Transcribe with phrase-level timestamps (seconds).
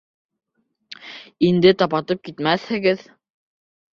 [1.49, 3.07] Инде тапатып китмәҫһегеҙ.